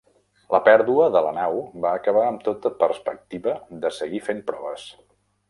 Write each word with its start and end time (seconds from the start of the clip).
La 0.53 0.59
pèrdua 0.67 1.09
de 1.15 1.21
la 1.25 1.33
nau 1.37 1.59
va 1.83 1.91
acabar 1.97 2.23
amb 2.31 2.41
tota 2.49 2.73
perspectiva 2.81 3.55
de 3.85 3.93
seguir 4.01 4.25
fent 4.31 4.43
proves. 4.51 4.89